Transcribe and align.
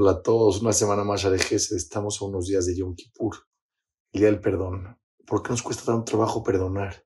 Hola 0.00 0.12
a 0.12 0.22
todos, 0.22 0.62
una 0.62 0.72
semana 0.72 1.02
más 1.02 1.22
Gesed. 1.22 1.76
Estamos 1.76 2.22
a 2.22 2.24
unos 2.26 2.46
días 2.46 2.66
de 2.66 2.76
Yom 2.76 2.94
Kippur, 2.94 3.34
el 4.12 4.20
día 4.20 4.30
del 4.30 4.40
perdón. 4.40 4.96
¿Por 5.26 5.42
qué 5.42 5.48
nos 5.48 5.60
cuesta 5.60 5.86
tanto 5.86 6.04
trabajo 6.04 6.44
perdonar? 6.44 7.04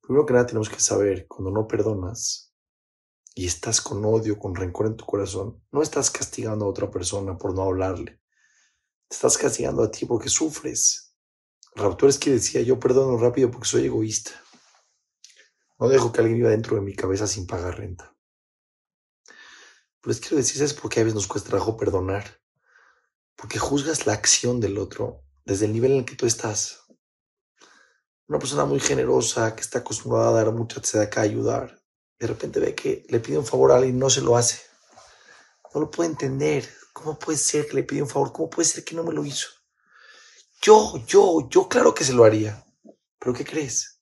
Primero 0.00 0.24
que 0.24 0.32
nada 0.32 0.46
tenemos 0.46 0.68
que 0.68 0.78
saber, 0.78 1.26
cuando 1.26 1.50
no 1.50 1.66
perdonas 1.66 2.54
y 3.34 3.46
estás 3.46 3.80
con 3.80 4.04
odio, 4.04 4.38
con 4.38 4.54
rencor 4.54 4.86
en 4.86 4.96
tu 4.96 5.04
corazón, 5.04 5.60
no 5.72 5.82
estás 5.82 6.12
castigando 6.12 6.66
a 6.66 6.68
otra 6.68 6.92
persona 6.92 7.36
por 7.36 7.52
no 7.56 7.62
hablarle. 7.62 8.20
Te 9.08 9.16
estás 9.16 9.36
castigando 9.36 9.82
a 9.82 9.90
ti 9.90 10.06
porque 10.06 10.28
sufres. 10.28 11.16
Raptor 11.74 12.10
es 12.10 12.20
que 12.20 12.30
decía, 12.30 12.62
yo 12.62 12.78
perdono 12.78 13.18
rápido 13.18 13.50
porque 13.50 13.66
soy 13.66 13.86
egoísta. 13.86 14.30
No 15.80 15.88
dejo 15.88 16.12
que 16.12 16.20
alguien 16.20 16.38
viva 16.38 16.50
dentro 16.50 16.76
de 16.76 16.82
mi 16.82 16.94
cabeza 16.94 17.26
sin 17.26 17.48
pagar 17.48 17.76
renta. 17.76 18.15
Pero 20.06 20.14
les 20.14 20.20
quiero 20.20 20.36
decir, 20.36 20.58
¿sabes 20.58 20.72
por 20.72 20.88
qué 20.88 21.00
a 21.00 21.02
veces 21.02 21.16
nos 21.16 21.26
cuesta 21.26 21.48
trabajo 21.48 21.76
perdonar? 21.76 22.38
Porque 23.34 23.58
juzgas 23.58 24.06
la 24.06 24.12
acción 24.12 24.60
del 24.60 24.78
otro 24.78 25.24
desde 25.44 25.66
el 25.66 25.72
nivel 25.72 25.90
en 25.90 25.98
el 25.98 26.04
que 26.04 26.14
tú 26.14 26.26
estás. 26.26 26.84
Una 28.28 28.38
persona 28.38 28.66
muy 28.66 28.78
generosa 28.78 29.56
que 29.56 29.62
está 29.62 29.80
acostumbrada 29.80 30.28
a 30.28 30.44
dar 30.44 30.52
mucha 30.52 30.80
a 30.80 31.20
ayudar, 31.20 31.82
de 32.20 32.26
repente 32.28 32.60
ve 32.60 32.76
que 32.76 33.04
le 33.08 33.18
pide 33.18 33.36
un 33.36 33.44
favor 33.44 33.72
a 33.72 33.78
alguien 33.78 33.96
y 33.96 33.98
no 33.98 34.08
se 34.08 34.20
lo 34.20 34.36
hace. 34.36 34.60
No 35.74 35.80
lo 35.80 35.90
puede 35.90 36.10
entender. 36.10 36.72
¿Cómo 36.92 37.18
puede 37.18 37.38
ser 37.38 37.66
que 37.66 37.74
le 37.74 37.82
pide 37.82 38.02
un 38.02 38.08
favor? 38.08 38.32
¿Cómo 38.32 38.48
puede 38.48 38.68
ser 38.68 38.84
que 38.84 38.94
no 38.94 39.02
me 39.02 39.12
lo 39.12 39.24
hizo? 39.24 39.48
Yo, 40.62 41.02
yo, 41.08 41.48
yo 41.50 41.68
claro 41.68 41.92
que 41.92 42.04
se 42.04 42.12
lo 42.12 42.22
haría. 42.22 42.64
Pero 43.18 43.34
¿qué 43.34 43.44
crees? 43.44 44.00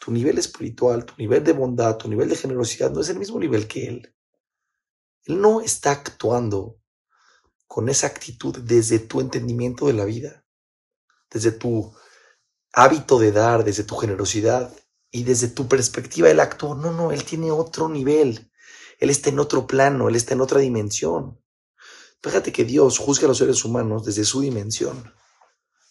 Tu 0.00 0.12
nivel 0.12 0.38
espiritual, 0.38 1.04
tu 1.04 1.12
nivel 1.18 1.44
de 1.44 1.52
bondad, 1.52 1.98
tu 1.98 2.08
nivel 2.08 2.30
de 2.30 2.36
generosidad 2.36 2.90
no 2.90 3.02
es 3.02 3.10
el 3.10 3.18
mismo 3.18 3.38
nivel 3.38 3.68
que 3.68 3.86
él. 3.86 4.14
Él 5.24 5.40
no 5.40 5.60
está 5.60 5.92
actuando 5.92 6.78
con 7.66 7.88
esa 7.88 8.06
actitud 8.06 8.58
desde 8.58 8.98
tu 8.98 9.20
entendimiento 9.20 9.86
de 9.86 9.92
la 9.94 10.04
vida, 10.04 10.44
desde 11.30 11.52
tu 11.52 11.94
hábito 12.72 13.18
de 13.18 13.32
dar, 13.32 13.64
desde 13.64 13.84
tu 13.84 13.96
generosidad 13.96 14.74
y 15.10 15.24
desde 15.24 15.48
tu 15.48 15.68
perspectiva. 15.68 16.28
Él 16.28 16.40
actúa, 16.40 16.74
no, 16.74 16.92
no, 16.92 17.12
él 17.12 17.24
tiene 17.24 17.50
otro 17.50 17.88
nivel. 17.88 18.50
Él 18.98 19.10
está 19.10 19.30
en 19.30 19.38
otro 19.38 19.66
plano, 19.66 20.08
él 20.08 20.16
está 20.16 20.34
en 20.34 20.40
otra 20.40 20.60
dimensión. 20.60 21.40
Fíjate 22.22 22.52
que 22.52 22.64
Dios 22.64 22.98
juzga 22.98 23.24
a 23.24 23.28
los 23.28 23.38
seres 23.38 23.64
humanos 23.64 24.04
desde 24.04 24.24
su 24.24 24.40
dimensión. 24.40 25.12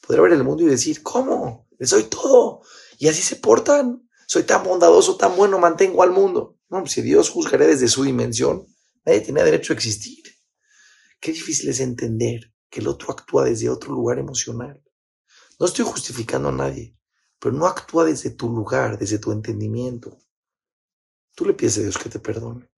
Podría 0.05 0.23
ver 0.23 0.33
el 0.33 0.43
mundo 0.43 0.63
y 0.63 0.67
decir, 0.67 1.03
¿cómo? 1.03 1.67
Les 1.77 1.89
soy 1.89 2.03
todo. 2.03 2.61
Y 2.97 3.07
así 3.07 3.21
se 3.21 3.35
portan. 3.35 4.07
Soy 4.27 4.43
tan 4.43 4.63
bondadoso, 4.63 5.17
tan 5.17 5.35
bueno, 5.35 5.59
mantengo 5.59 6.03
al 6.03 6.11
mundo. 6.11 6.57
No, 6.69 6.85
si 6.85 7.01
Dios 7.01 7.29
juzgará 7.29 7.67
desde 7.67 7.89
su 7.89 8.03
dimensión, 8.03 8.65
Nadie 9.05 9.21
tiene 9.21 9.43
derecho 9.43 9.73
a 9.73 9.75
existir. 9.75 10.23
Qué 11.19 11.31
difícil 11.31 11.69
es 11.69 11.79
entender 11.79 12.53
que 12.69 12.79
el 12.79 12.87
otro 12.87 13.11
actúa 13.11 13.45
desde 13.45 13.69
otro 13.69 13.93
lugar 13.93 14.19
emocional. 14.19 14.81
No 15.59 15.65
estoy 15.65 15.85
justificando 15.85 16.49
a 16.49 16.51
nadie, 16.51 16.95
pero 17.39 17.53
no 17.53 17.67
actúa 17.67 18.05
desde 18.05 18.31
tu 18.31 18.49
lugar, 18.49 18.97
desde 18.97 19.19
tu 19.19 19.31
entendimiento. 19.31 20.17
Tú 21.35 21.45
le 21.45 21.53
pides 21.53 21.77
a 21.77 21.81
Dios 21.81 21.97
que 21.97 22.09
te 22.09 22.19
perdone. 22.19 22.69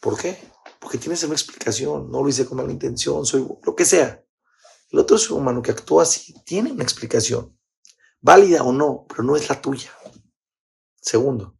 ¿Por 0.00 0.18
qué? 0.18 0.38
Porque 0.78 0.98
tienes 0.98 1.22
una 1.24 1.34
explicación. 1.34 2.10
No 2.10 2.22
lo 2.22 2.28
hice 2.28 2.46
con 2.46 2.58
mala 2.58 2.72
intención, 2.72 3.24
soy 3.24 3.46
lo 3.62 3.74
que 3.74 3.84
sea. 3.84 4.22
El 4.90 4.98
otro 4.98 5.18
ser 5.18 5.32
humano 5.32 5.62
que 5.62 5.70
actúa 5.70 6.02
así 6.02 6.34
tiene 6.44 6.70
una 6.72 6.84
explicación, 6.84 7.58
válida 8.20 8.62
o 8.62 8.72
no, 8.72 9.06
pero 9.08 9.22
no 9.22 9.34
es 9.34 9.48
la 9.48 9.60
tuya. 9.60 9.90
Segundo, 11.00 11.58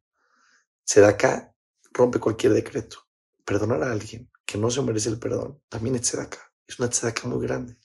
se 0.85 1.01
da 1.01 1.09
acá 1.09 1.54
rompe 1.95 2.21
cualquier 2.21 2.53
decreto. 2.53 2.99
Perdonar 3.45 3.83
a 3.83 3.93
alguien 3.93 4.31
que 4.45 4.59
no 4.59 4.71
se 4.71 4.83
merece 4.83 5.09
el 5.09 5.19
perdón 5.19 5.63
también 5.69 5.95
es 5.95 6.03
tzedakah. 6.03 6.53
Es 6.67 6.79
una 6.79 6.91
tzedakah 6.91 7.29
muy 7.29 7.47
grande. 7.47 7.79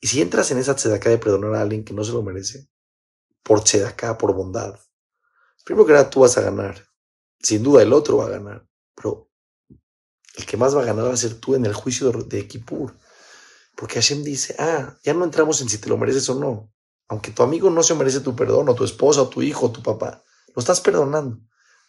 Y 0.00 0.06
si 0.06 0.20
entras 0.20 0.50
en 0.50 0.58
esa 0.58 0.76
tzedakah 0.76 1.10
de 1.10 1.18
perdonar 1.18 1.54
a 1.54 1.62
alguien 1.62 1.84
que 1.84 1.94
no 1.94 2.04
se 2.04 2.12
lo 2.12 2.22
merece, 2.22 2.68
por 3.42 3.64
tzedakah, 3.64 4.18
por 4.18 4.34
bondad, 4.34 4.78
primero 5.64 5.86
que 5.86 5.92
nada 5.92 6.10
tú 6.10 6.20
vas 6.20 6.36
a 6.36 6.42
ganar. 6.42 6.86
Sin 7.40 7.62
duda 7.62 7.82
el 7.82 7.92
otro 7.92 8.18
va 8.18 8.26
a 8.26 8.30
ganar. 8.30 8.68
Pero 8.94 9.30
el 10.36 10.46
que 10.46 10.56
más 10.56 10.76
va 10.76 10.82
a 10.82 10.86
ganar 10.86 11.06
va 11.06 11.14
a 11.14 11.16
ser 11.16 11.34
tú 11.34 11.54
en 11.54 11.64
el 11.64 11.74
juicio 11.74 12.12
de 12.12 12.46
Kippur. 12.46 12.94
Porque 13.74 13.94
Hashem 13.94 14.22
dice, 14.22 14.54
ah, 14.58 14.96
ya 15.02 15.14
no 15.14 15.24
entramos 15.24 15.60
en 15.60 15.68
si 15.68 15.78
te 15.78 15.88
lo 15.88 15.96
mereces 15.96 16.28
o 16.28 16.34
no. 16.34 16.72
Aunque 17.08 17.30
tu 17.30 17.42
amigo 17.42 17.70
no 17.70 17.82
se 17.82 17.94
merece 17.94 18.20
tu 18.20 18.34
perdón, 18.34 18.68
o 18.68 18.74
tu 18.74 18.84
esposa, 18.84 19.22
o 19.22 19.28
tu 19.28 19.42
hijo, 19.42 19.66
o 19.66 19.72
tu 19.72 19.82
papá, 19.82 20.24
lo 20.54 20.60
estás 20.60 20.80
perdonando. 20.80 21.38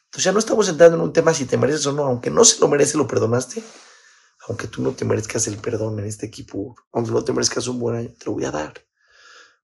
Entonces 0.07 0.23
ya 0.23 0.31
no 0.31 0.39
estamos 0.39 0.69
entrando 0.69 0.97
en 0.97 1.03
un 1.03 1.13
tema 1.13 1.33
si 1.33 1.45
te 1.45 1.57
mereces 1.57 1.85
o 1.87 1.91
no, 1.91 2.05
aunque 2.05 2.29
no 2.29 2.45
se 2.45 2.59
lo 2.59 2.67
merece, 2.67 2.97
lo 2.97 3.07
perdonaste. 3.07 3.61
Aunque 4.47 4.67
tú 4.67 4.81
no 4.81 4.93
te 4.93 5.03
merezcas 5.03 5.47
el 5.47 5.57
perdón 5.57 5.99
en 5.99 6.05
este 6.05 6.25
equipo, 6.25 6.75
aunque 6.93 7.11
no 7.11 7.23
te 7.23 7.33
merezcas 7.33 7.67
un 7.67 7.79
buen 7.79 7.97
año, 7.97 8.13
te 8.17 8.25
lo 8.25 8.31
voy 8.31 8.45
a 8.45 8.51
dar. 8.51 8.73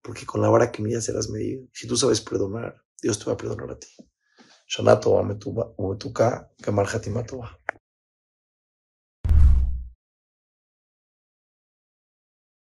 Porque 0.02 0.26
con 0.26 0.42
la 0.42 0.50
vara 0.50 0.72
que 0.72 0.82
midas 0.82 1.06
serás 1.06 1.30
medido. 1.30 1.66
Si 1.72 1.88
tú 1.88 1.96
sabes 1.96 2.20
perdonar, 2.20 2.84
Dios 3.02 3.18
te 3.18 3.26
va 3.26 3.34
a 3.34 3.38
perdonar 3.38 3.72
a 3.72 3.80
ti. 3.80 3.88
Shanato, 4.68 5.18
Ametuka, 5.18 6.52
Kamar. 6.62 6.88